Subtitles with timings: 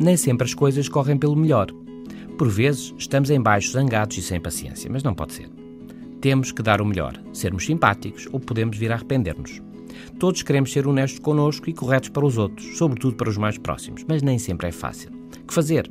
[0.00, 1.68] Nem sempre as coisas correm pelo melhor.
[2.38, 5.48] Por vezes estamos em baixo zangados e sem paciência, mas não pode ser.
[6.20, 9.60] Temos que dar o melhor, sermos simpáticos ou podemos vir a arrepender-nos.
[10.18, 14.04] Todos queremos ser honestos connosco e corretos para os outros, sobretudo para os mais próximos,
[14.08, 15.10] mas nem sempre é fácil.
[15.46, 15.90] Que fazer?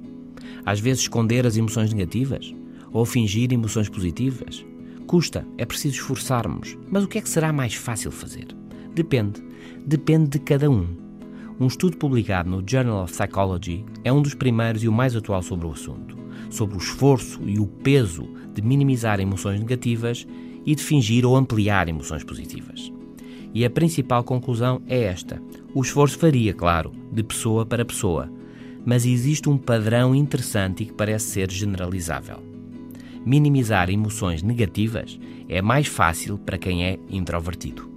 [0.65, 2.53] Às vezes esconder as emoções negativas?
[2.91, 4.65] Ou fingir emoções positivas?
[5.05, 6.77] Custa, é preciso esforçarmos.
[6.89, 8.47] Mas o que é que será mais fácil fazer?
[8.95, 9.43] Depende.
[9.85, 11.02] Depende de cada um.
[11.63, 15.41] Um estudo publicado no Journal of Psychology é um dos primeiros e o mais atual
[15.41, 16.17] sobre o assunto,
[16.49, 20.27] sobre o esforço e o peso de minimizar emoções negativas
[20.65, 22.91] e de fingir ou ampliar emoções positivas.
[23.53, 25.41] E a principal conclusão é esta:
[25.73, 28.29] o esforço varia, claro, de pessoa para pessoa,
[28.85, 32.43] mas existe um padrão interessante e que parece ser generalizável.
[33.25, 37.92] Minimizar emoções negativas é mais fácil para quem é introvertido.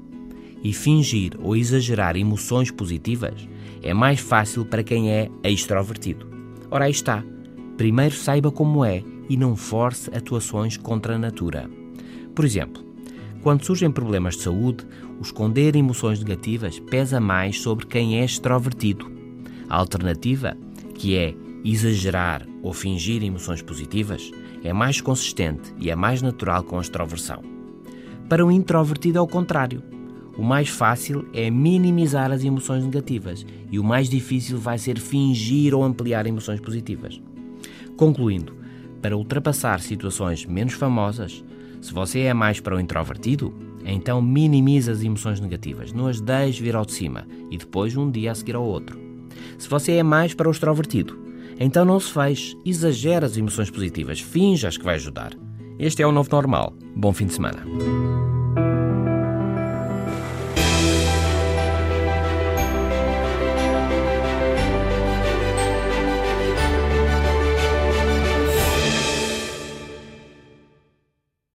[0.66, 3.48] E fingir ou exagerar emoções positivas
[3.84, 6.26] é mais fácil para quem é extrovertido.
[6.68, 7.24] Ora, aí está.
[7.76, 11.70] Primeiro saiba como é e não force atuações contra a natura.
[12.34, 12.84] Por exemplo,
[13.44, 14.84] quando surgem problemas de saúde,
[15.20, 19.08] o esconder emoções negativas pesa mais sobre quem é extrovertido.
[19.68, 20.56] A alternativa,
[20.96, 21.32] que é
[21.64, 24.32] exagerar ou fingir emoções positivas,
[24.64, 27.40] é mais consistente e é mais natural com a extroversão.
[28.28, 29.94] Para o introvertido é o contrário.
[30.38, 35.74] O mais fácil é minimizar as emoções negativas e o mais difícil vai ser fingir
[35.74, 37.20] ou ampliar emoções positivas.
[37.96, 38.54] Concluindo,
[39.00, 41.42] para ultrapassar situações menos famosas,
[41.80, 46.62] se você é mais para o introvertido, então minimize as emoções negativas, não as deixe
[46.62, 48.98] vir ao de cima e depois um dia a seguir ao outro.
[49.58, 51.18] Se você é mais para o extrovertido,
[51.58, 55.32] então não se feche, exagere as emoções positivas, finja-as que vai ajudar.
[55.78, 56.74] Este é o novo normal.
[56.94, 58.15] Bom fim de semana.